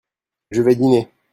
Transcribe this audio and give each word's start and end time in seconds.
Je 0.49 0.63
vais 0.63 0.73
dîner. 0.73 1.07